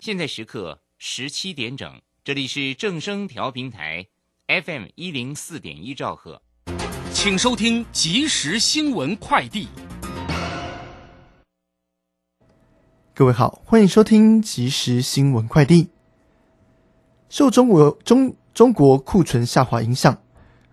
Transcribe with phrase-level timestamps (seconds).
[0.00, 4.06] 现在时刻十七点整，这里是正声调频台
[4.46, 6.40] FM 一零四点一兆赫，
[7.12, 9.66] 请收听即时新闻快递。
[13.12, 15.88] 各位好，欢迎收听即时新闻快递。
[17.28, 20.22] 受中国中中国库存下滑影响，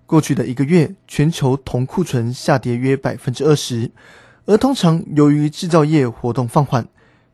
[0.06, 3.92] 过去的一个月，全球铜库存下跌约百分之二十。
[4.46, 6.88] 而通常由于制造业活动放缓，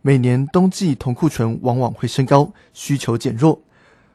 [0.04, 3.62] 每年冬季铜库存往往会升高，需求减弱。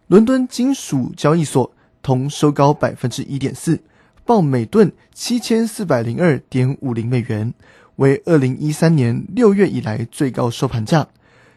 [0.08, 1.72] 伦敦金属交易所
[2.02, 3.80] 铜收高百分之一点四，
[4.24, 7.54] 报每吨七千四百零二点五零美元。
[7.96, 11.08] 为二零一三年六月以来最高收盘价，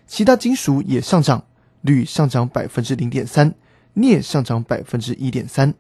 [0.08, 1.44] 其他金属也上涨，
[1.82, 3.54] 铝上涨百分之零点三，
[3.94, 5.74] 镍上涨百分之一点三。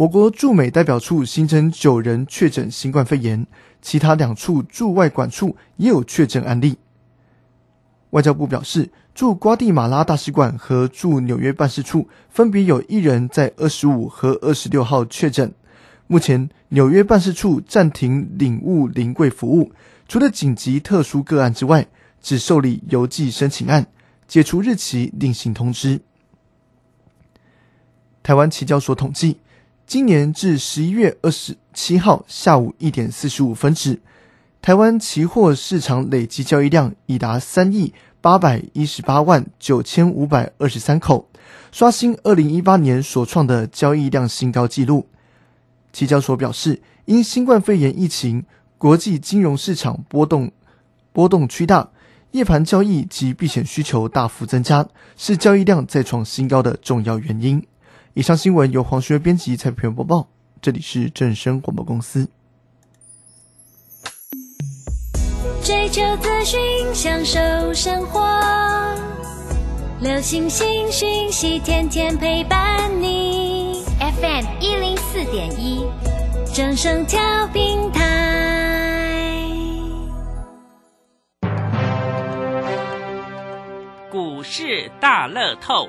[0.00, 3.46] 我国驻美代表处新增九人确诊新冠肺炎，
[3.82, 6.78] 其他两处驻外管处也有确诊案例。
[8.08, 15.52] 外交部表示，驻瓜地马拉大使馆和驻纽约办事处分别有一人在二十五和二十六号确诊。
[16.06, 19.70] 目前，纽约办事处暂停领物临柜服务，
[20.08, 21.86] 除了紧急特殊个案之外，
[22.22, 23.86] 只受理邮寄申请案，
[24.26, 26.00] 解除日期另行通知。
[28.22, 29.36] 台湾期交所统计，
[29.90, 33.98] 今年至十一月二十七号下午一点四十五分止，
[34.62, 41.28] 台湾期货市场累计交易量已达三亿八百一十八万九千五百二十三口，
[41.72, 45.08] 刷新二零一八年所创的交易量新高纪录。
[45.92, 48.44] 期交所表示，因新冠肺炎疫情，
[48.78, 50.52] 国际金融市场波动
[51.12, 51.90] 波动趋大，
[52.30, 57.60] 夜盘交易及避险需求大幅增加，是交易量再创新高的重要原因。
[58.14, 60.26] 以上新闻由黄学编辑、蔡平播报，
[60.60, 62.28] 这里是正声广播公司。
[65.62, 66.58] 追求资讯，
[66.92, 67.38] 享受
[67.72, 68.20] 生活，
[70.00, 73.84] 流星星讯息，天天陪伴你。
[74.00, 75.86] FM 一零四点一，
[76.52, 79.46] 正声调频台。
[84.10, 85.88] 股市大乐透，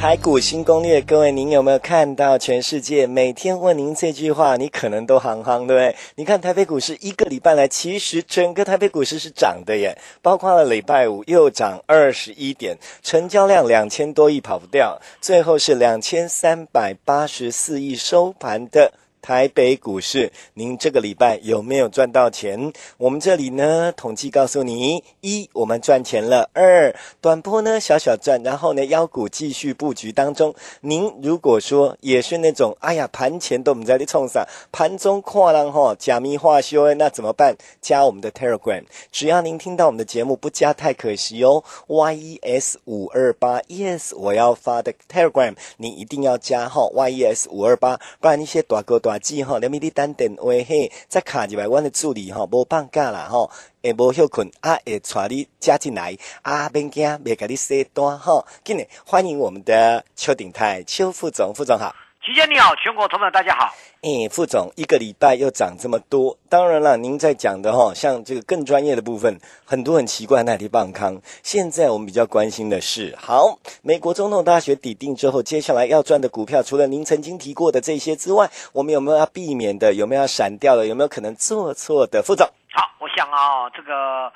[0.00, 4.56] 台股新攻略，各位，您有没有看到全世界每天问您这句话？
[4.56, 5.96] 你可能都行行，对不对？
[6.14, 18.92] 你看台北股市一个礼拜来，其实整个台北股市是涨的耶，包括了礼拜五又涨二十一点，成交量两千多亿跑不掉，最后是两千三百八十四亿收盘的。
[19.20, 22.72] 台北股市，您这个礼拜有没有赚到钱？
[22.96, 30.54] 我们这里呢，统计告诉你：一，我们赚钱了；二，短波呢小小赚，然后呢，腰股继续布局当中。
[30.82, 37.56] 您如果说也是那种，哎呀，盘前都不在里冲上，盘中跨浪哈假密化修，那怎么办？
[37.80, 41.64] 加我们的 Telegram，只要您听到我们的节目不加太可惜哦。
[41.88, 49.07] Y E S 五二八，Yes，我要发的 Telegram，你一定要加哈 Y E S 五二八，不然你些短歌短。
[49.16, 53.48] 记吼，连咪你等电话嘿，再卡入来，阮的助理吼无放假啦吼，
[53.80, 62.07] 会无休困啊，会带你加进来啊，免惊，袂甲你说单吼，今日欢迎我们的邱鼎泰邱副总，副总好。
[62.28, 63.72] 齐姐你好，全国同仁大家好。
[64.02, 71.18] 哎，副总，一个礼拜又涨这么多，当然了，您在讲的哈，像这个更专业的部分，很多很奇怪那地棒康。
[71.42, 79.94] 现在我们比较关心的是，好，美国总统大学抵定之后，接下来要赚的股票，除了您曾经提过的这些之外，我们有没有要避免的？
[79.94, 80.86] 有没有要闪掉的？
[80.86, 82.22] 有没有可能做错的？
[82.22, 84.30] 副总，好，我想啊，这个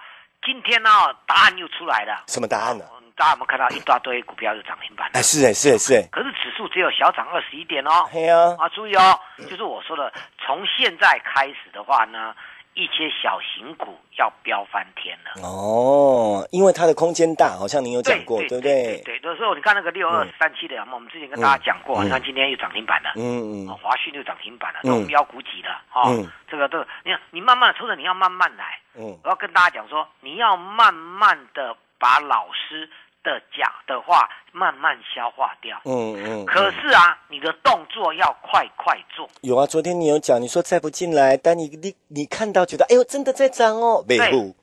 [0.47, 0.89] 今天呢，
[1.27, 2.25] 答案又出来了。
[2.27, 2.87] 什么答案呢？
[3.23, 5.23] 大家有没有看到一大堆股票是涨停板的哎，？
[5.23, 8.05] 是哎，是哎，是哎，可是指数只有小涨二十一点哦。
[8.11, 9.17] 嘿啊，啊，注意哦，
[9.49, 10.13] 就是我说的，
[10.45, 12.35] 从现在开始的话呢，
[12.75, 15.41] 一些小型股要飙翻天了。
[15.41, 19.01] 哦，因为它的空间大，好像您有讲过，对不对？
[19.05, 19.21] 对？
[19.21, 23.13] 对，有时候你看那个六二三七的，我们之前跟大家讲过，嗯你看今天又涨停板了。
[23.15, 28.81] 嗯嗯，哦华讯又涨停板了，嗯这种标股几了哦，嗯这个这个，你看你慢慢的，抽着你要慢慢来。
[28.99, 32.91] 嗯我要跟大家讲说，你要慢慢的把老师
[33.23, 35.81] 的假的话慢慢消化掉。
[35.85, 36.47] 嗯嗯。
[36.47, 39.29] 可是啊，你的动作要快快做。
[39.43, 44.55] 有啊，昨天你有讲，你说再不进来，但你你你看到觉得，哎呦，真的在涨哦，北户，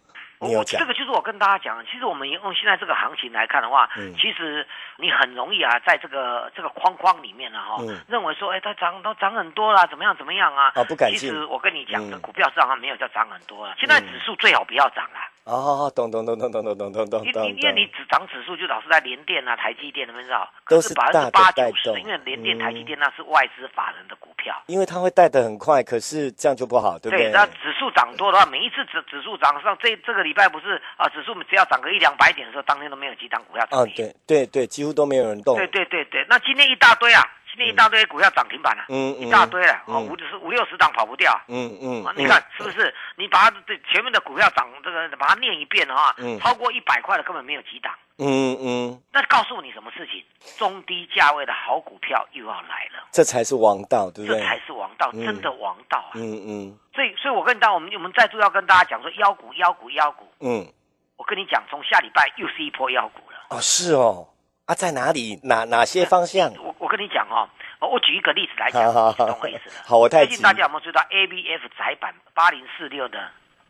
[0.42, 4.66] 你有讲我这，个就是我跟大家讲，其实我们用现在这个行情来看的话，嗯其实
[4.98, 10.72] 你很容易啊，在这个这个框框里面呢、哈、嗯认为说，哎，它涨都涨很多啦，怎么样怎么样啊？
[10.76, 15.28] 啊不敢其实我跟你讲，嗯这股票市场上没有叫涨很多了，现在指数最好不要涨啦。
[15.50, 24.56] 哦，懂懂懂懂懂懂懂懂懂你懂你因为你只涨指数，就老是在联电啊、台积电那边绕，都是百分之八九十，因为联电、嗯台积电那是外资法人的股票。
[24.68, 27.31] 因为它会带的很快，可是这样就不好，对不对？
[27.31, 33.95] 那指数涨多的话，每一次指指数涨上，这这个礼拜不是啊，指数只要涨个一两百点的时候，当天都没有几档股票涨哦，停。
[33.95, 35.56] 对对对，几乎都没有人动。
[35.56, 37.24] 对对对对，那今天一大堆啊，
[37.68, 41.38] 一大堆股票涨停板了、嗯嗯一大堆了，哦，嗯五十五六十档跑不掉。
[41.48, 42.94] 嗯嗯啊，，你看是不是？
[43.16, 47.94] 你把它这前面的股票涨这个，把它念一遍的话，嗯超过一百块的根本没有几档。
[48.22, 50.24] 嗯嗯，那告诉你什么事情？
[50.58, 54.40] 中低价位的好股票又要来了，这才是王道，对不对？
[54.40, 56.12] 这才是王道，嗯真的王道啊！
[56.16, 60.30] 嗯嗯所以，所以我跟大家，我们我们再度要跟大家讲说，妖股，妖股，妖股。
[60.42, 60.68] 嗯，
[61.16, 63.38] 我跟你讲，从下礼拜又是一波妖股了。
[63.52, 64.28] 哦，是哦，
[64.69, 65.39] 啊，在哪里？
[65.45, 66.54] 哪哪些方向？
[66.63, 67.50] 我我跟你讲哈，
[67.80, 69.75] 哦我举一个例子来讲，好好你懂我意思的。
[69.83, 70.44] 好，我太急最近。
[70.44, 73.18] 大家有没有知道 ABF 窄板八零四六的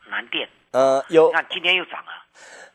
[0.09, 0.49] 南电？
[0.71, 2.11] 呃，有你看今天又涨了。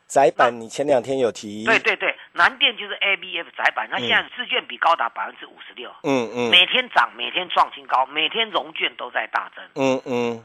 [0.06, 1.64] 窄板，你前两天有提。
[1.66, 9.62] 对对对，南电就是 ABF 窄板，它现在市券比高达百分之五十六，嗯嗯每天涨，每天创新高，每天融券都在大增。
[9.74, 10.44] 嗯嗯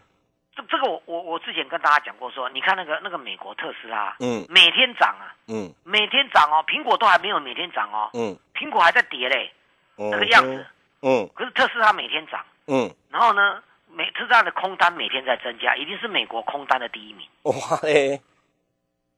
[0.60, 9.52] 这这个我我我之前跟大家讲过说，你看那个那个美国特斯拉，嗯每天涨啊，嗯每天涨哦，苹果都还没有每天涨哦，嗯苹果还在跌嘞，
[9.98, 10.66] 嗯，那个样子。
[11.02, 17.26] 嗯可是特斯拉每天涨，嗯，然后呢，美特斯拉的空单每天在增加，一定是美国空单的第一名。
[17.44, 17.54] 哇
[17.84, 18.20] 嘞，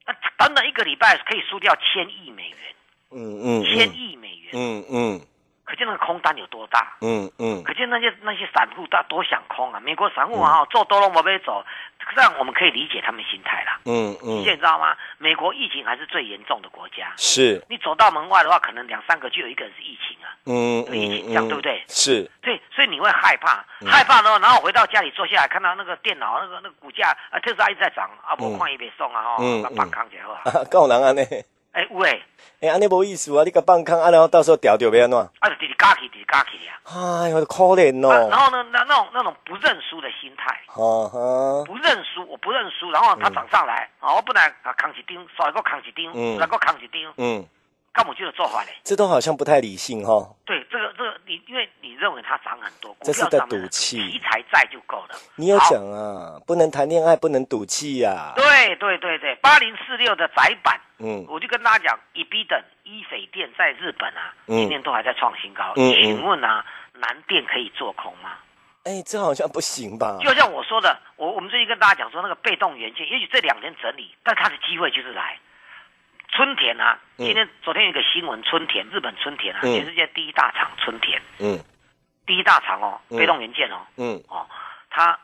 [0.06, 2.58] 那短短一个礼拜可以输掉千亿美元，
[3.10, 5.22] 嗯嗯千亿美元，嗯嗯
[5.72, 6.98] 可见那个空单有多大。
[7.00, 7.64] 嗯嗯。
[7.64, 9.80] 可见那些那些散户大多想空啊！
[9.80, 11.64] 美国散户啊，做多了我被走，
[12.14, 13.80] 这样我们可以理解他们心态啦。
[13.86, 14.44] 嗯嗯。
[14.44, 14.94] 现在知道吗？
[15.18, 20.36] 美国疫情还是最严重的国家，是，你走到门外的话，可能两三个就有一个人是疫情啊。
[20.46, 21.82] 嗯有疫情嗯这样对不对？
[21.88, 23.88] 是，对，所以你会害怕，嗯。
[23.88, 30.42] 害怕呢，然后回到家里坐下来，看到那个电脑那个那个股价啊，特斯拉一直在涨啊，我看也别送啊嗯哈，把棒扛起来好 啊。
[30.46, 31.22] 啊，够人安尼，
[31.72, 32.22] 哎，有诶，
[32.62, 35.18] 哎，安尼无意思啊，你个放空啊，然后到时候调掉要安怎？
[35.40, 37.24] 啊，就直直加起，直直加起啊。
[37.24, 46.38] 哎呦，可怜啊然哦，后呢，那那种那种不认输的心态，哈哈，不认输，我不认输，然后他涨上来，啊，我本来啊扛一张，稍微个扛一张，嗯。
[46.38, 47.46] 再个扛一张，嗯，
[47.94, 48.70] 干我就的做法嘞。
[48.84, 50.28] 这都好像不太理性哈。
[50.46, 55.16] 对，这个这个你因为你认为它涨很多，股这是在赌气题材在就够了。
[55.36, 58.34] 你有讲啊，不能谈恋爱，不能赌气呀。
[58.36, 65.74] 对对对对，八零四六的窄板，嗯我就跟大家讲，一比等一斐电在日本啊，嗯今年都还在创新高。
[65.76, 68.32] 嗯嗯请问啊，南电可以做空吗？
[68.84, 70.18] 哎，这好像不行吧？
[70.22, 75.38] 就像我说的，我我们最近跟大家讲说，那个被动元件，也许这两天整理，但它的机会就是来。
[76.32, 77.26] 春田啊，嗯。
[77.26, 79.76] 今天昨天有个新闻，春田日本春田啊，嗯。
[79.76, 81.60] 全世界第一大厂春田，嗯。
[82.26, 83.18] 第一大厂哦，嗯。
[83.18, 84.22] 被动元件哦，嗯。
[84.28, 84.48] 哦，
[84.90, 85.20] 它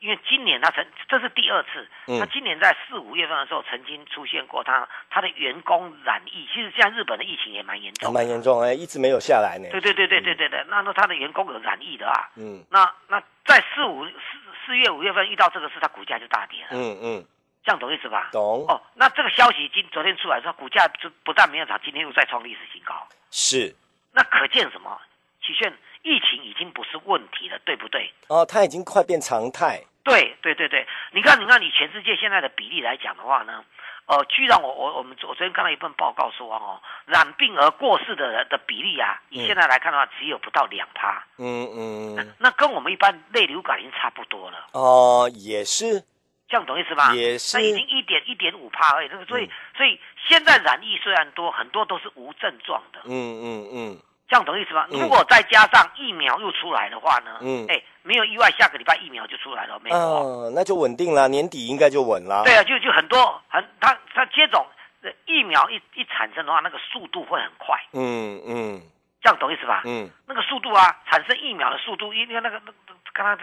[0.00, 2.18] 因为今年它曾这是第二次，嗯。
[2.18, 9.68] 它今年在四五月份的时候曾经出现过它它的员工染疫，其实现在日本的疫情也蛮严重的，蛮严重哎，一直没有下来呢。
[9.70, 12.64] 对对对对对对对，那那他的员工有染疫的啊，嗯。
[12.70, 14.12] 那那在四五四
[14.66, 17.24] 四月五月份遇到这个事，它股价就大跌了，嗯嗯，
[17.64, 18.30] 这样懂意思吧？
[18.32, 22.94] 懂哦，那这个消息今昨天出来说，股价不不但没有涨，今天又再创历史新高，
[23.30, 23.74] 是
[24.12, 24.98] 那可见什么？
[25.42, 28.12] 启炫，疫情已经不是问题了，对不对？
[28.28, 29.82] 哦，它已经快变常态。
[30.02, 33.62] 对对对对，你看，你看，你全世界现在的比例来讲的话呢，
[34.06, 41.68] 呃，居然我我我们我昨天看到一份报告说哦，染病而过世的人的比例啊，以现在来看的话，只有不到两趴，嗯
[42.16, 46.02] 嗯，那跟我们一般类流感已经差不多了，哦，也是。
[46.50, 47.14] 这样懂意思吧？
[47.14, 54.86] 也是那已经一点一点五趴而已，这个所以、所以现在染疫虽然多，很多都是无症状的，嗯嗯嗯这样懂意思吗？
[54.90, 59.96] 嗯如果再加上疫苗又出来的话呢，嗯哎，没有意外，下个礼拜疫苗就出来了，美国。
[59.96, 62.42] 啊，那就稳定了，年底应该就稳了。
[62.44, 64.66] 对啊，就就很多很它它接种
[65.26, 68.82] 疫苗一一产生的话，那个速度会很快，嗯嗯
[69.22, 69.82] 这样懂意思吧？
[69.84, 72.72] 嗯，那个速度啊，产生疫苗的速度，因为那个那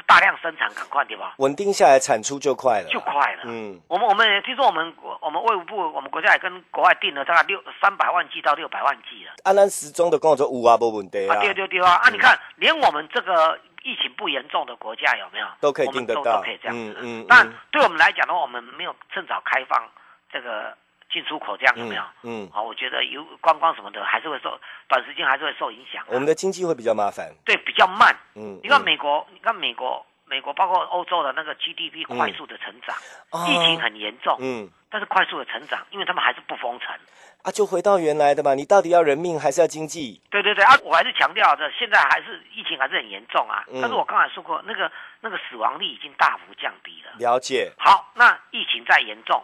[0.06, 1.36] 大量生产，赶快对吧？
[1.38, 3.44] 稳定下来，产出就快了，就快了。
[3.46, 9.32] 嗯我们我们也听说我们我们卫务部我们国家也跟国外订了大概六三百万剂到六百万剂了。
[9.44, 11.94] 啊，咱时钟的跟我说有啊，没问题啊，啊，对对对啊！
[12.04, 16.96] 啊，你看，连我们这个疫情不严重的国家有没有都可以我们都订得到都可以这样子。
[17.00, 19.88] 嗯嗯但嗯对我们来讲的话，我们没有趁早开放
[20.32, 20.76] 这个
[21.18, 22.04] 进出口，这样有没有？
[22.22, 24.56] 嗯，好，我觉得有观光什么的还是会受，
[24.88, 26.10] 短时间还是会受影响啊。
[26.10, 28.16] 我们的经济会比较麻烦，对比较慢。
[28.36, 32.96] 嗯，你看嗯美国，你看美国，美国包括欧洲的那个 GDP 嗯快速的成长，
[33.32, 36.96] 哦疫情很严重，嗯但是快速的成长，因为他们还是不封城。
[37.42, 40.22] 啊，就回到原来的嘛，你到底要人命还是要经济？
[40.30, 43.64] 对对对啊，我还是强调的，现在还是疫情还是很严重啊。
[43.72, 47.12] 嗯但是我刚才说过，那个那个死亡率已经大幅降低了。
[47.18, 49.42] 了解，好，那疫情再严重，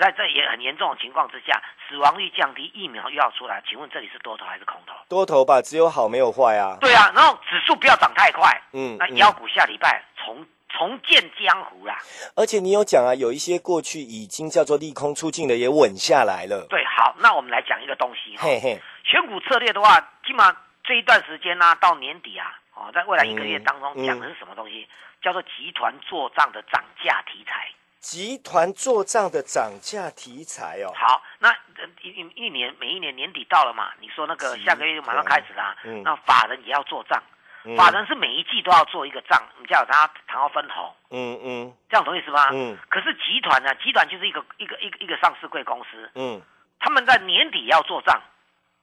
[0.00, 4.94] 在这也很严重的情况之下，死亡率降低，疫苗又要出来，请问这里是多头还是空头？
[5.08, 11.98] 多头吧，只有好没有坏啊，对啊，然后指数不要涨太快，嗯，嗯那妖股下礼拜重重建江湖啦。
[12.36, 16.66] 而且你有讲啊，有一些过去已经叫做利空出尽的，也稳下来了。
[16.68, 24.88] 对，好，那我们来讲一个东西哈、嘿嘿，选股策略的话，基本上这一段时间呢、到年底啊，哦，在未来一个月嗯当中讲的是什么东西？
[25.22, 27.68] 叫做集团做账的涨价题材。
[28.02, 36.02] 集团做账的涨价题材哦，好，那呃一一一年每一年年底到了嘛，你说那个下个月就马上开始啦，嗯。
[36.02, 37.22] 那法人也要做账，
[37.64, 37.76] 嗯。
[37.76, 41.72] 法人是每一季都要做一个账，你叫他谈到分红，嗯嗯。
[41.88, 42.48] 这样懂意思吗？
[42.52, 42.76] 嗯。
[42.88, 46.42] 可是集团呢，集团就是一个一个一个一个上市贵公司，嗯。
[46.80, 48.20] 他们在年底要做账，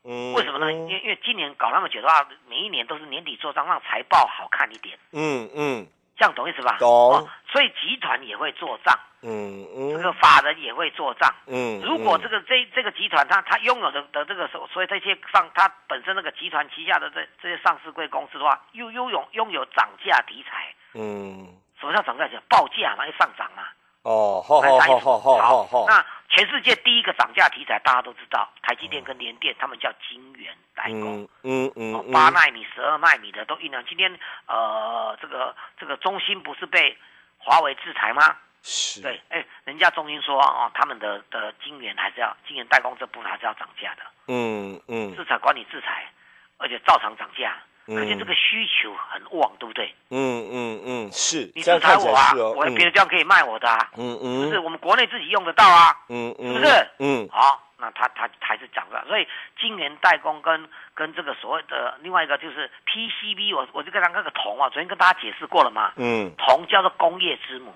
[0.06, 0.72] 嗯，为什么呢？
[0.72, 5.88] 因为因为今年搞那么久的话，每一年都是年底做账，让财报好看一点，嗯嗯
[6.20, 6.76] 这样懂意思吧？
[6.78, 11.34] 懂哦所以集团也会做账，嗯嗯这个嗯法人也会做账。
[11.48, 20.76] 嗯，如果这个这这个集团它它拥有的的这个所所以这些上它本身那个集团旗下的这这些上市贵公司的话，又拥有拥有涨价题材。
[20.94, 21.48] 嗯
[21.80, 22.42] 什么叫涨价题材？
[22.50, 23.64] 报价嘛，要上涨嘛。
[24.10, 31.30] 哦，好好好好好好好，那全世界第一个涨价题材大家都知道，台积电跟联电，他们叫晶圆代工。
[31.44, 33.86] 嗯嗯八纳米、十二纳米的都酝酿。
[33.86, 34.12] 今天
[34.48, 36.98] 呃，这个这个中芯不是被
[37.38, 38.36] 华为制裁吗？
[38.64, 45.16] 是，对，哎，人家中芯说哦，他们的的晶圆还是要晶圆代工这部分还是要涨价的，嗯嗯。
[45.16, 46.12] 制裁管理制裁，
[46.58, 49.94] 而且照常涨价，嗯可见这个需求很旺，对不对？
[50.12, 54.58] 嗯嗯嗯，是，你制裁我啊我别的地方可以卖我的啊，嗯不是？
[54.60, 56.88] 嗯我们国内自己用得到啊，嗯嗯，是不是？
[57.00, 57.28] 嗯。
[57.32, 59.28] 好，那它它还是涨了，所以
[59.60, 67.74] 今年代工跟跟这个所谓的另外一个就是 PCB，我我就跟他那个铜啊，昨天跟大家解释过了嘛，嗯，铜叫做工业之母，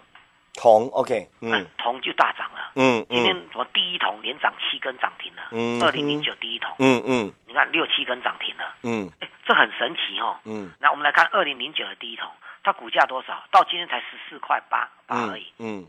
[0.54, 1.66] 铜，OK，嗯。
[1.78, 2.72] 铜就大涨了。
[2.76, 7.34] 嗯今天嗯什么第一铜连涨七根涨停了，嗯二零零九第一铜，嗯嗯。
[7.48, 9.10] 你看六七根涨停了，嗯。
[9.20, 10.38] 哎，这很神奇哦。
[10.46, 10.72] 嗯。
[10.80, 12.30] 那我们来看二零零九的第一铜，
[12.64, 13.44] 它股价多少？
[13.52, 15.88] 到今天才十四块八八而已，嗯。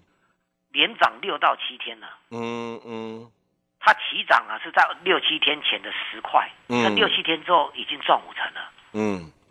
[0.73, 2.09] 连涨六到七天了。
[2.31, 3.31] 嗯嗯。
[3.81, 6.83] 它起涨啊是在六七天前的十块，嗯。
[6.83, 8.71] 那六七天之后已经赚五成了。
[8.95, 9.31] 嗯。
[9.31, 9.44] 它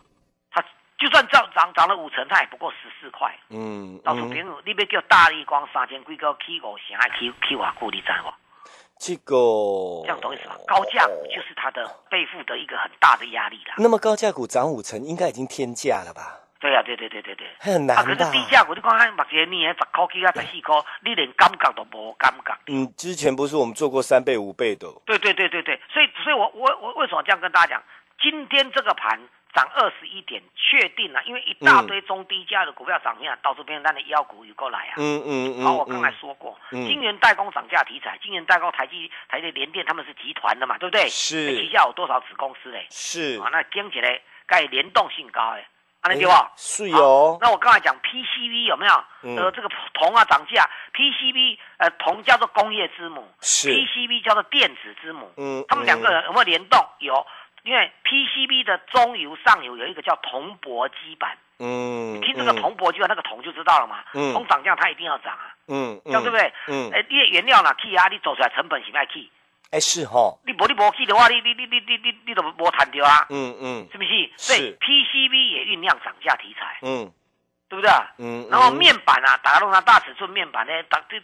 [1.03, 3.29] 就算涨涨涨了五成，它也不过十四块。
[3.49, 8.33] 嗯，老主朋友，你要叫大力光三千几个起五成，还起起瓦固，你知无？
[8.97, 9.35] 这个
[10.03, 10.55] 这样懂意思吧？
[10.65, 13.75] 高价股就是它的背负的一个很大的压力啦。
[13.79, 16.39] 那么高价股涨五成，应该已经天价了吧？
[16.61, 17.45] 对呀、对对对对对。
[17.59, 18.11] 很啊，可？
[18.11, 22.57] 是低价股你看看目前你十块起啊十四块，你连感觉都无感觉。
[22.67, 27.83] 嗯，之前不是我们做过三倍五倍的，对对对对对，所以所以我我我为什么这样跟大家讲？
[28.21, 29.19] 今天这个盘
[29.53, 34.93] 涨二十一点，确定了，因为一大堆中低价的股票涨停啊，到处变成咱的妖股有过来啊。
[34.97, 41.07] 嗯嗯嗯，好，我刚才嗯说过，嗯晶圆代工涨价题材，晶圆代工台积、台积联电他们是集团的嘛，对不对？
[41.09, 42.87] 是旗下有多少子公司嘞？
[42.89, 45.67] 是啊，那讲起来，该联动性高哎，
[46.01, 46.51] 安尼对吧？
[46.57, 48.93] 是哦，那我刚才讲 PCB 有没有？
[49.25, 55.31] 嗯呃，这个铜啊涨价，PCB 呃铜叫做工业之母是，PCB 叫做电子之母。
[55.37, 56.85] 嗯他们两个人有没有联动？
[56.99, 57.25] 有，
[57.63, 64.03] 因为 PCB 的中游、上游有一个叫铜箔基板，嗯，听这个铜箔基板，那个铜就知道了嘛。
[64.13, 66.53] 嗯铜涨价它一定要涨啊，嗯，嗯，这样对不对？
[66.67, 68.07] 嗯，哎，你的原料哪去啊？
[68.09, 69.29] 你走出来成本是卖去，
[69.71, 74.31] 哎是哈，你无你无去的话，你你你你你你你都无谈掉啊，嗯嗯是不是？
[74.35, 77.09] 所以 PCB 也酝酿涨价题材，嗯
[77.69, 77.89] 对不对？
[78.19, 81.17] 嗯，然后嗯面板啊，打到它大尺寸面板呢，打这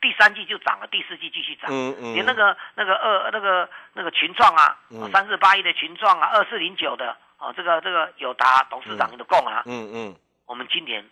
[0.00, 1.70] 第三季就涨了，第四季继续涨。
[1.70, 10.16] 嗯嗯，连那个那个二那个那个群创啊嗯，三四八一的群创啊，二四零九的哦，这个这个友达董事长都供啊，嗯嗯
[10.46, 11.04] 我们今年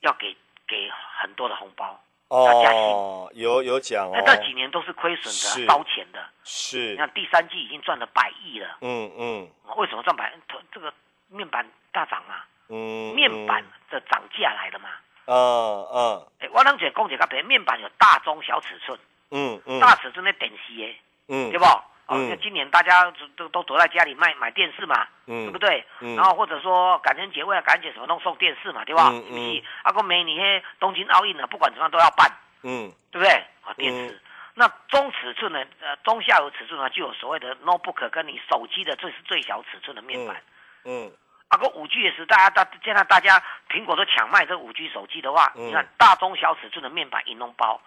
[0.00, 0.36] 要给
[0.68, 2.80] 给很多的红包，要加薪。
[2.80, 6.24] 哦，有有讲那哦，这几年都是亏损的、烧钱的。
[6.44, 10.32] 是你，看第三季已经赚了百亿了，嗯嗯为什么赚百？
[10.72, 10.92] 这个
[11.28, 12.36] 面板大涨嘛，
[12.68, 14.90] 嗯，面板的涨价来的嘛。
[15.26, 18.98] 嗯嗯哎，我能讲讲一个别，面板有大中小尺寸，
[19.30, 20.96] 嗯嗯，大尺寸的电视的，
[21.28, 21.64] 嗯对不？
[21.64, 25.84] 哦，嗯那今年大家都都都躲在家里卖买电视嘛，嗯对不对？
[26.00, 29.10] 嗯然后或者说感恩节为了感恩节什么弄送电视嘛，对吧？
[29.10, 29.62] 嗯是不是嗯？
[29.82, 32.30] 啊，个每年嘿东京奥运呢，不管怎么样都要办，
[32.62, 33.30] 嗯对不对？
[33.64, 34.20] 啊，电视。
[34.58, 35.62] 那中尺寸呢？
[35.82, 40.40] 呃，中下游尺寸呢，就有所谓的 notebook 跟你手机的最是最小尺寸的面板。
[40.84, 41.10] 嗯
[41.48, 47.80] 啊，个五 G 也是，大家大现在大家苹果都抢卖这五 G 手机的话，嗯你看大中小尺寸的面板银龙包，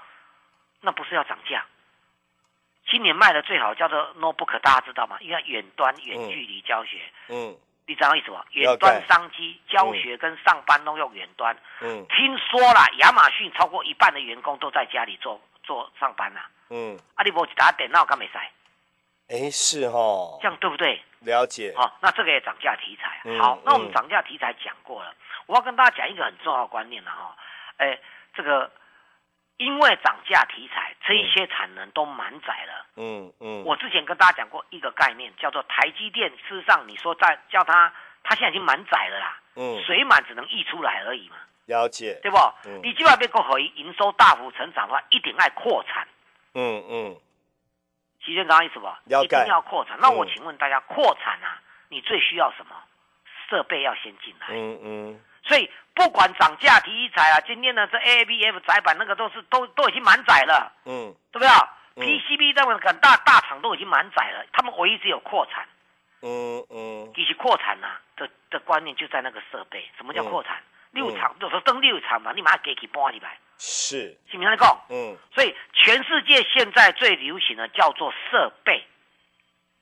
[0.81, 1.65] 那不是要涨价？
[2.89, 5.17] 今年卖的最好叫做 notebook，大家知道吗？
[5.19, 8.45] 因为远端远距离教学，嗯你知道意思吧？
[8.51, 11.55] 了解远端商机教学跟上班都用远端。
[11.81, 18.39] 嗯听说啦，亚马逊超过一半的员工都在家里做做上班啦、嗯，啊，你无一打电脑干没使？
[19.29, 21.01] 哎是哦这，样对不对？
[21.21, 23.21] 了解，好、那这个也涨价题材。
[23.25, 25.13] 嗯好，那我们嗯涨价题材讲过了，
[25.45, 27.36] 我要跟大家讲一个很重要的观念了哈。
[27.77, 28.00] 哎，
[28.33, 28.71] 这个
[29.57, 32.86] 因为涨价题材，这一些产能都满载了。
[32.95, 36.29] 嗯嗯，我之前跟大家讲过一个概念，叫做台积电。
[36.48, 37.93] 事实上，你说在叫它，
[38.24, 42.38] 它现在已经满载了啦，嗯水满只能溢出来而已嘛，了解，对不？
[42.65, 46.07] 嗯你基本上要够可以营收大幅成长的话，一定爱扩产。
[46.55, 47.17] 嗯嗯
[48.23, 49.97] 其实刚刚意思吧，一定要扩产。
[49.99, 51.59] 那我嗯请问大家，扩产啊，
[51.89, 52.75] 你最需要什么？
[53.49, 54.47] 设备要先进来。
[54.51, 61.47] 嗯嗯所以不管涨价题材啊，今天呢这 A A B F 窄板那个都是都都已经满载了，嗯对不对
[61.95, 65.65] 嗯？P C B 那么很大大厂都已经满载了，他们唯一只有扩产。
[66.21, 69.89] 嗯嗯其实扩产呐、的的观念就在那个设备。
[69.97, 70.61] 什么叫扩产？
[70.91, 74.81] 六厂有时候登六厂嘛，你马上给起搬起来，是，是不是讲？
[74.89, 78.84] 嗯所以全世界现在最流行的叫做设备。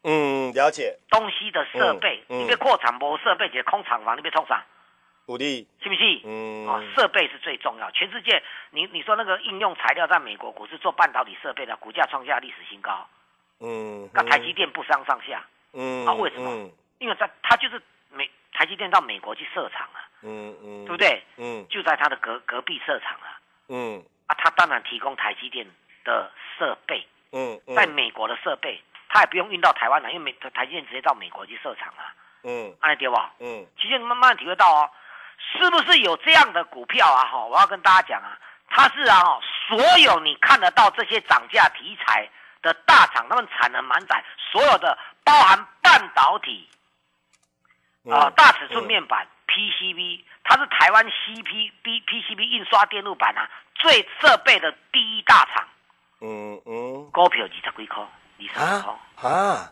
[0.03, 4.63] 嗯了解，东西的设备，嗯嗯你别扩产无设备，就是空厂房，你别冲啥，
[5.25, 6.21] 鼓励，是不是？
[6.23, 7.91] 嗯哦，设备是最重要。
[7.91, 13.05] 全世界，你你说那个应用材料，在美国股市做半导体设备的股价创下历史新高，
[13.59, 20.97] 嗯，跟台积电不相上下，嗯啊为什么嗯因为它它就是美台积电到美国去设厂啊，嗯嗯，对不？
[20.97, 21.23] 对？
[21.37, 23.39] 嗯就在他的隔隔壁设厂啊，
[23.69, 25.65] 嗯啊，它当然提供台积电
[26.03, 33.33] 的设备，嗯，在美国的设备，他也不用运到台湾来，因为美台积电直接到美国去设厂啊，嗯按对吧？
[33.39, 34.89] 嗯其实你慢慢体会到哦，
[35.37, 37.25] 是不是有这样的股票啊？
[37.25, 38.37] 哈，我要跟大家讲啊，
[38.69, 42.27] 它是啊，哈，所有你看得到这些涨价题材
[42.61, 46.67] 的大厂，他们产能满载，所有的包含半导体
[48.11, 48.33] 啊、嗯。
[48.35, 55.67] 大尺寸面板、PCB，它是台湾 CP B PCB 印刷电路板啊最设备的第一大厂，
[56.21, 57.11] 嗯嗯。
[57.11, 58.63] 股票二十几块，二十几块。
[58.63, 59.69] 啊啊，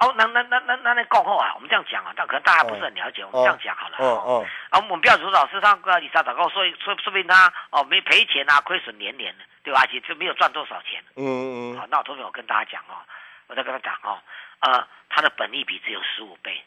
[0.00, 3.96] 哦，那那那那那那够后啊，我们这样讲啊，但可能大家不是很了解，我们这样讲好了。
[3.98, 4.44] 哦哦。
[4.44, 9.80] 嗯啊，我们不要说老师上个李莎早告，所以说说不定他哦没赔钱啊，亏损连连的，对吧？
[9.80, 11.02] 而且就没有赚多少钱。
[11.16, 13.00] 嗯好，那我昨天我跟大家讲哦，
[13.46, 14.18] 我在跟他讲哦，
[14.60, 16.62] 呃，他的本利比只有十五倍，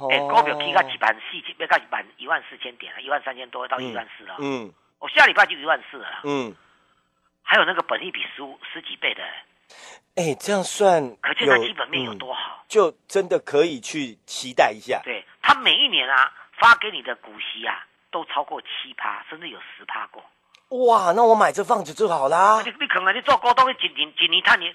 [0.00, 4.36] 嗯，哎、股票起到几万四千，要到一万一万四千点了，一万三千多到一万四了。
[4.38, 6.54] 嗯我、下礼拜就一万四了，嗯，
[7.42, 9.22] 还有那个本利比十五十几倍的，
[10.16, 12.64] 哎，这样算可见它有基本面有嗯多好。
[12.66, 15.00] 就真的可以去期待一下。
[15.04, 20.24] 对它每一年啊发给你的股息啊，都超过七趴，甚至有十趴过。
[20.70, 22.72] 哇，那我买这房子就好啦你。
[22.80, 24.68] 你可能你做股东，几年几年探你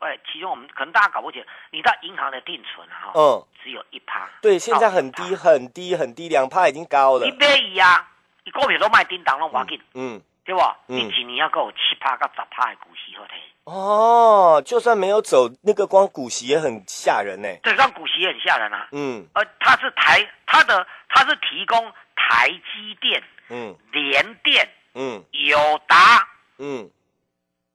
[0.00, 4.28] 哎，其中我们可能大家搞不清，你到银行的定存啊，哈，嗯，只有一趴。
[4.42, 7.32] 对，现在很低很低很低，两趴已经高了你。
[7.38, 8.06] 买伊啊，
[8.44, 10.76] 你股票都卖叮当拢要紧，嗯，对吧？
[10.88, 13.30] 嗯你一年要够有七趴到十趴的股息好摕。
[13.64, 17.48] 哦，就算没有走，那个光股息也很吓人呢。
[17.62, 18.88] 这张股息也很吓人啊。
[18.92, 26.28] 嗯呃，它是台，它的它是提供台积电、嗯联电、嗯友达。
[26.58, 26.90] 嗯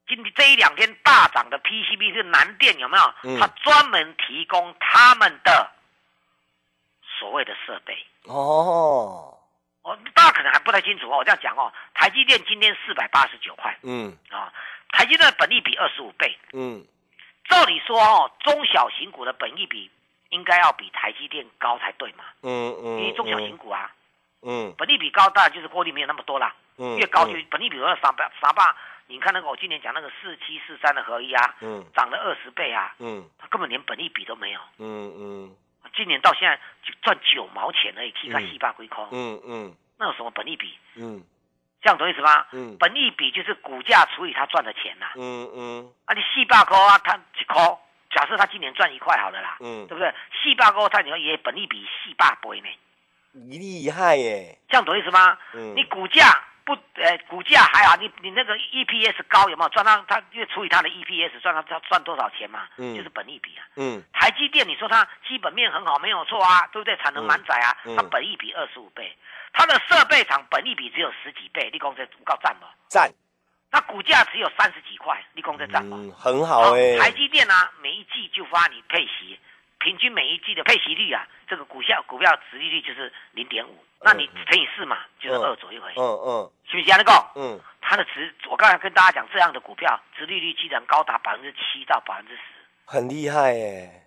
[0.08, 3.14] 今天这一两天大涨的 PCB 是南电有没有？
[3.22, 5.70] 嗯它专门提供他们的
[7.18, 7.96] 所谓的设备。
[8.24, 9.38] 哦，
[9.82, 11.18] 哦，大家可能还不太清楚哦。
[11.18, 14.52] 我这样讲哦，台积电今天四百八十九块嗯啊，
[14.90, 16.36] 台积电的本利比二十五倍。
[16.52, 16.84] 嗯
[17.48, 19.90] 照理说哦，中小型股的本益比
[20.30, 23.92] 应该要比台积电高才对嘛，嗯嗯，因为中小型股啊，
[24.42, 26.54] 嗯本利比高，当然就是获利没有那么多啦。
[26.80, 28.74] 嗯越高就本利比有三八三八，
[29.06, 31.84] 你看那个我今年讲那个四七四三的合一啊，嗯。
[31.94, 33.28] 涨了二十倍啊，嗯。
[33.38, 34.60] 它根本连本利比都没有。
[34.78, 35.56] 嗯嗯。
[35.94, 38.48] 今年到现在就赚九毛钱而已，提个嗯。
[38.50, 39.76] 四百几块，嗯嗯。
[39.98, 40.78] 那有什么本利比？
[40.96, 41.22] 嗯。
[41.82, 42.46] 这样懂意思吗？
[42.52, 42.76] 嗯。
[42.78, 45.92] 本利比就是股价除以他赚的钱呐、嗯嗯。
[46.06, 47.60] 啊，你四百块啊，他几块，
[48.10, 49.86] 假设他今年赚一块好了啦，嗯。
[49.86, 50.10] 对不对？
[50.42, 52.68] 四百块他你也本利比四百倍呢，
[53.32, 55.36] 厉害耶，这样懂意思吗？
[55.52, 55.74] 嗯。
[55.74, 56.42] 你股价
[56.74, 60.02] 不，呃，股价还好，你你那个 EPS 高有没有赚到？
[60.06, 63.66] 他因为除以他的 EPS 赚到他赚多少钱嘛，嗯就是本益比啊。
[63.76, 66.96] 嗯台积电，你说它基本面很好，没有错啊，对不对？
[66.98, 69.16] 产能满载啊，嗯嗯它本益比二十五倍，
[69.52, 72.68] 它的设备厂本益比只有十几倍，你讲这够赞吗？
[72.88, 73.10] 赞，
[73.70, 75.96] 那股价只有三十几块，你讲这赞吗？
[76.00, 79.38] 嗯很好哎，台积电啊，每一季就发你配息，
[79.80, 86.50] 平均每一季的配息率啊，这个股票股票殖利率就是零点五，那你乘以四嘛，就是二左右而已，嗯嗯。
[86.70, 87.32] 是不是这样的讲？
[87.34, 92.42] 嗯，它的值，我刚才跟大家讲，这样的股票殖利率居然高达百分之七到百分之十，
[92.84, 94.06] 很厉害耶，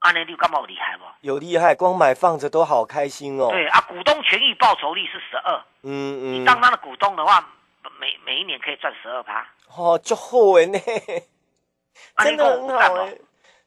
[0.00, 1.04] 安内你有干嘛有厉害不？
[1.20, 3.50] 有厉害，光买放着都好开心哦。
[3.50, 7.46] 对啊，股东权益报酬率是十二，嗯嗯，你当他的股东的话，
[8.00, 10.78] 每每一年可以赚十二趴，哦，就好哎呢，
[12.14, 13.14] 啊真的很好哎。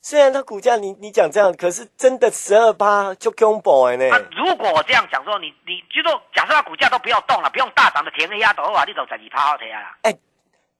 [0.02, 4.10] 虽然它股价你你讲这样，可是真的十二八就恐怖哎呢。
[4.10, 9.98] 啊，如果我这样讲说，你你就说假设它股价都不要动了，不用大涨的填个压头啊，你走十二趴好提啊啦。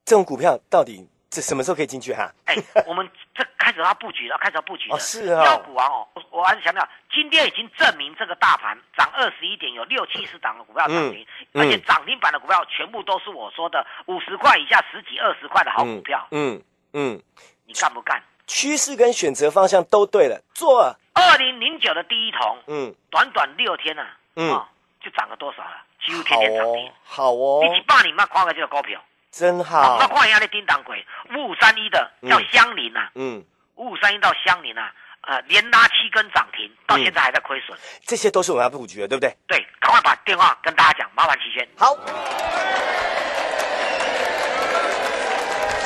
[0.06, 2.32] 这种股票到底这什么时候可以进去哈？
[2.46, 2.56] 哎，
[2.88, 4.96] 我们这开始要布局了，开始要布局了。
[4.96, 16.60] 哦是啊妖股王哦，我我还是强调，今天已经证明这个大盘涨二十一点，有六七十档的股票涨停，嗯而且涨停板的股票全部都是我说的五十块以下、十几、二十块的好股票，嗯
[16.94, 17.22] 嗯，
[17.66, 18.24] 你干不干？
[18.50, 21.00] 趋势跟选择方向都对了，做了。
[21.14, 24.66] 二零零九的第一桶，嗯，短短六天啊，嗯哦，
[25.00, 25.86] 就涨了多少了？
[26.04, 29.00] 几乎天天涨停哦。，好哦，你一百年嘛看个这个股票，
[29.32, 30.08] 真好那。
[30.08, 37.78] 看一下那叮当鬼五五三一的叫嗯香林呐、啊，嗯，五五三一到香林啊，呃，连拉七根涨停，到嗯现在还在亏损。
[38.04, 39.32] 这些都是我们要布局的，对不对？
[39.48, 41.68] 对，赶快把电话跟大家讲，麻烦齐轩。
[41.78, 41.96] 好。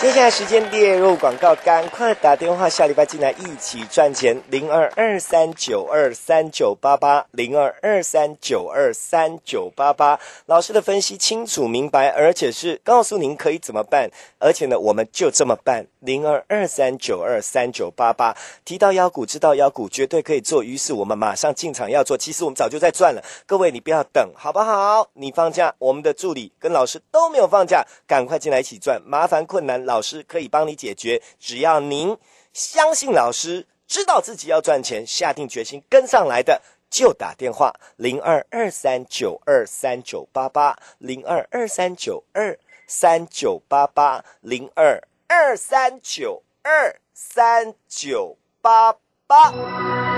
[0.03, 4.37] 接下来时间列入广告，赶快打电话，下礼拜进来一起赚钱。
[4.49, 10.19] 零二二三九二三九八八，零二二三九二三九八八。
[10.45, 15.87] 老师的分析清楚明白，而且是告诉您可以怎么办，而且呢，我们就这么办。
[16.01, 18.35] 零二二三九二三九八八，
[18.65, 22.17] 提到妖股，知道妖股绝对可以做，于是我们马上进场要做。
[22.17, 25.07] 其实我们早就在赚了，各位你不要等，好不好？
[25.13, 29.01] 你放假，我们的助理跟老师都没有放假，赶快进来一起赚。
[29.05, 32.17] 麻烦困难，老老师可以帮你解决，只要您
[32.51, 36.59] 相信老师，知道自己要赚钱，下定决心跟上来的。
[36.89, 48.95] 就打电话零二二三九二三九八八零二二三九二三九八八零二二三九二三九八
[49.27, 50.12] 八。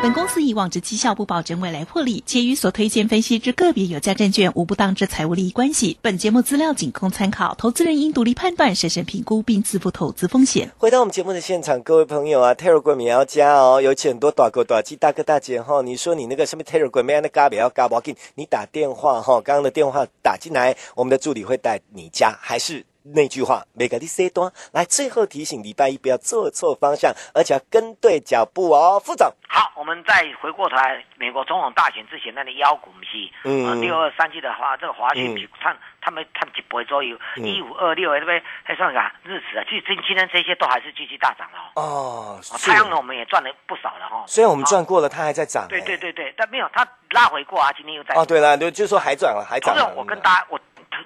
[0.00, 5.98] 本公司以往之绩效不保证未来获利，且与所推荐分析之个别有价证券无不当之财务利益关系。
[6.00, 10.70] 本节目资料仅供参考，投资人应独立判断、审慎评估并自负投资风险。
[10.78, 29.32] 回到我们节目的现场，各位朋友啊，Telegram 也要加哦，尤其很多大哥大姐大哥大姐哈，你说你那个什么 Telegram 没那嘎不要嘎不要紧，你打电话哈，刚刚的电话打进来，我们的助理会带你加，还是那句话，每个第 C 端来，最后提醒礼拜一不要做错方向，而且要跟对脚步哦，副总。
[29.48, 38.42] 好，我们再回过头来，美国总统大选之前那个妖股不是，嗯呃，六二三七的话这个华讯嗯比探他们探几倍左右，嗯一五二六对不对？
[38.62, 39.64] 还算啥日子啊？
[39.68, 41.82] 其实今今天这些都还是继续大涨了哦。
[41.82, 44.24] 哦，太阳能我们也赚了不少了哈、哦。
[44.26, 49.80] 虽然我们赚过了，它还在涨、对哎对对对，但没有它拉回过啊，今天又在哦，对了，就就说还涨了，还涨了。
[49.80, 50.60] 同样，我跟大家，我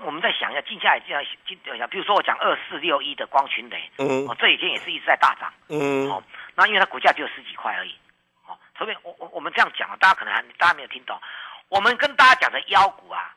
[0.04, 6.22] 我们再想一下，静下来，这样静一下，比如说我讲二四六一的光群雷，嗯哦，这几天也是一直在大涨，嗯哦，
[6.54, 7.94] 那因为它股价只有十几块而已，
[8.46, 11.18] 哦，所以我我我们这样讲啊，大家可能还大家没有听懂，
[11.68, 13.34] 我们跟大家讲的妖股啊，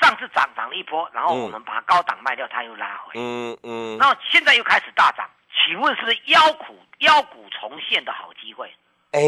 [0.00, 5.28] 上次涨涨了一波，然后嗯我们把它高档卖掉，它又拉回，嗯嗯，然后现在又开始大涨，
[5.66, 8.72] 请问是不是妖股妖股重现的好机会？
[9.12, 9.20] 哎，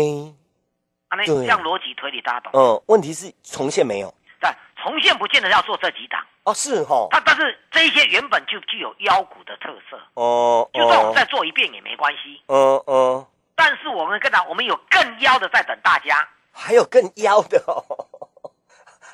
[1.09, 2.53] 啊，那对这样逻辑推理大家懂？
[2.55, 4.13] 嗯，问题是重现没有？
[4.41, 6.21] 但重现不见得要做这几档。
[6.45, 12.43] 哦，是哈，它但是这一些原本就具有妖股的特色，哦就算我们哦，再做一遍也没关系。
[12.47, 17.85] 哦哦，但是我们跟他，我们有更妖的在等大家，还有更妖的哦，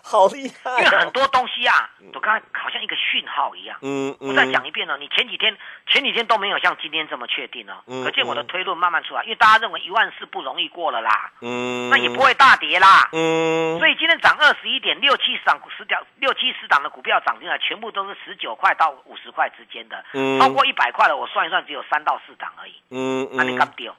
[0.09, 0.79] 好厉害哦！
[0.79, 3.77] 因为很多东西啊，我刚才好像一个讯号一样。
[3.83, 5.57] 嗯嗯，我再讲一遍哦，你前几天
[5.89, 13.09] 前几天都没有像今天这么确定哦，嗯可见我的推论慢慢出来，因为大家认为一万四不容易过了啦，嗯，那也不会大跌啦。
[13.13, 22.75] 嗯，所以今天涨二十一点六七十档十条六七十档的股票涨进来，全部都是十九块到五十块之间的，嗯超过一百块的我算一算只有三到四档而已。
[22.91, 23.93] 嗯那你敢丢？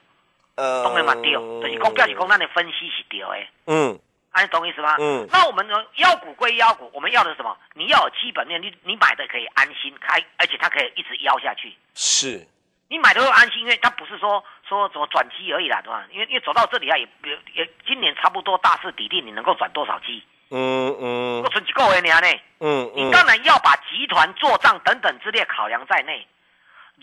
[0.56, 3.46] 呃当然嘛丢，就是讲表示讲咱的分析是对的。
[3.66, 3.98] 嗯
[4.30, 4.96] 啊，你懂意思吗？
[4.98, 7.56] 嗯那我们呢，妖股归妖股，我们要的是什么？
[7.74, 11.74] 你要有基本面，你你买的可以安心开，而且它可以一直腰下去。
[11.94, 12.46] 是，
[12.88, 16.04] 你买的会安心，因为它不是说说怎么转机而已啦，对吧？
[16.12, 20.22] 因为因为走到这里啊，也也也今年差不多大势底定，你能够转多少机？
[20.50, 22.20] 嗯嗯我存几个月呢？
[22.20, 22.40] 呢？
[22.60, 26.26] 嗯你当然要把集团做账等等之列考量在内。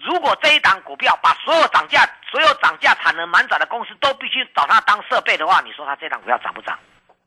[0.04, 6.78] 如果这一档股票把所有涨价、所有涨价产能满载的公司都必须找它当设备的话，你说它这档股票涨不涨？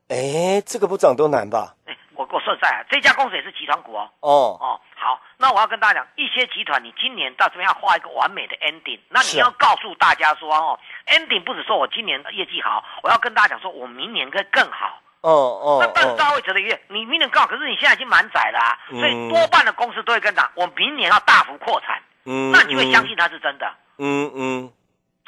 [0.09, 1.75] 哎，这个不涨都难吧？
[1.87, 4.09] 哎，我我说实在啊，这家公司也是集团股哦。
[4.21, 15.01] 哦，哦，好，那我要跟大家讲，一些集团你今年到这边要画一个完美的 ending，那你要告诉大家说哦，ending 不是说我今年的业绩好，我要跟大家讲说我明年会更好。
[15.21, 19.01] 哦哦那但是哦，大会觉得月，你明年更好，可是你现在已经满载了啊，嗯。
[19.01, 24.73] 所以多半的公司都会跟讲，我明年要大幅扩产，嗯那你就会相信它是真的，嗯嗯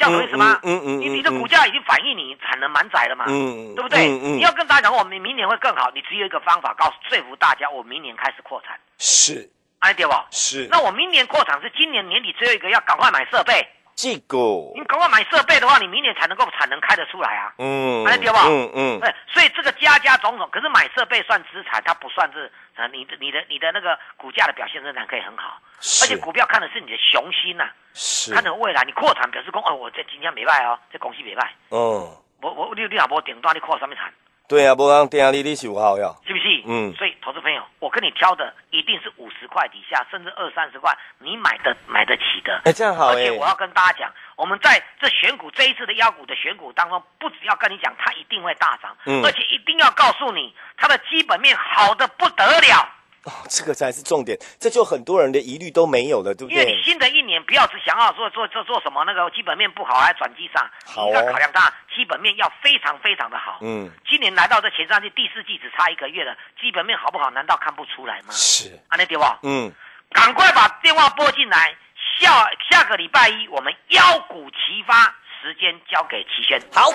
[0.01, 0.59] 这样懂意思吗？
[0.63, 4.09] 嗯嗯你你的股价已经反映你产能满载了嘛，嗯，对不对？
[4.09, 10.13] 你要跟大家讲，我们明年会更好，你只有一个方法，告诉说服大家，我明年开始扩产，是哎对不？
[10.31, 13.69] 是，那我明年扩产是今年年底最后一个，要赶快买设备。
[14.01, 14.37] 这个，
[14.75, 17.53] 你赶快买设备的话，你明年才能够产能开得出来啊。
[17.59, 32.09] 嗯，哎对不嗯嗯，对，所以这个加加种种，可是买设备算资产，它不算是呃你的你的你的那个股价的表现仍然可以很好，而且股票看的是你的雄心呐、是，看的未来，你扩产表示讲，哦，我这今天没卖哦，这公司没卖，嗯，
[32.41, 34.11] 我我你你若无顶端，你扩什么产？
[34.51, 36.63] 对啊，无人听你，你是有好呀，是不是？
[36.67, 42.61] 嗯所以投资朋友，我跟你挑的一定是五十块底下，甚至二三十块，你买的买得起的。
[42.65, 52.89] 哎，这样好哎而且，我要跟大家讲，我们在这选股这一次的妖股的选股当中，不只要跟你讲它一定会大涨，嗯而且一定要告诉你它的基本面好的不得了。
[53.25, 56.55] 哦，这个才是重点，这就很多人的疑虑都没有了，对不对？
[56.55, 63.59] 因为你新的一年不要只想要做做做做什么那个基本面不好还转机上，好哦你要考量它基本面要非常非常的好。
[63.61, 67.31] 嗯，今年来到这前三季第四季只差一个月了，基本面好不好？
[67.31, 68.33] 难道看不出来吗？
[68.33, 69.39] 是，啊，那对吧？
[69.43, 69.71] 嗯，
[70.13, 71.77] 赶快把电话拨进来，
[72.19, 76.59] 下下个礼拜一我们妖股齐发，时间交给齐轩。
[76.73, 76.91] 好。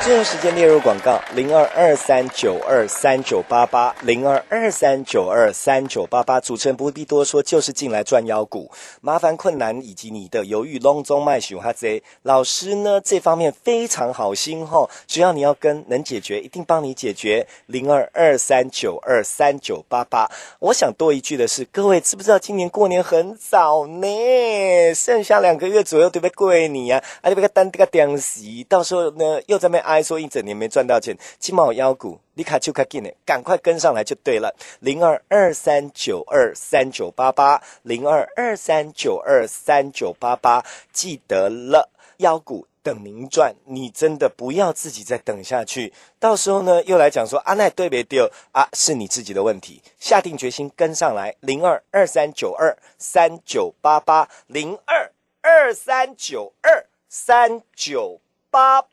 [0.00, 6.40] 最后时间列入广告：零二二三九二三九八八，零二二三九二三九八八。
[6.40, 8.70] 主持人不必多说，就是进来赚腰股。
[9.02, 12.02] 麻烦困难以及你的犹豫，隆中卖熊哈贼。
[12.22, 17.46] 老师呢这方面非常好心吼，只要你要跟能解决，一定帮你解决。
[17.66, 20.30] 零二二三九二三九八八。
[20.60, 24.94] 我想多一句的是，各位知不知道今年过年很早呢？
[24.94, 26.30] 剩下两个月左右对不对？
[26.34, 32.18] 过年呀，啊，你别个单这个点席，到时候呢又在那边哀说一整年没赚到钱，金毛腰股。
[32.34, 34.54] 你卡就卡紧呢，赶快跟上来就对了。
[34.78, 45.92] 零二二三九二三九八八，零二二三九二三九八八，记得了，腰股等您赚，你真的不要自己再等下去。
[46.20, 48.68] 到时候呢，又来讲说啊，那对没对啊？
[48.72, 51.34] 是你自己的问题，下定决心跟上来。
[51.40, 55.10] 零二二三九二三九八八，零二
[55.42, 58.84] 二三九二三九八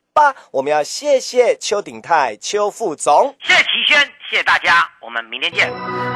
[0.50, 3.36] 我们要谢谢邱鼎泰邱副总。
[3.42, 3.98] 谢谢齐轩，
[4.30, 6.15] 谢谢大家，我们明天见。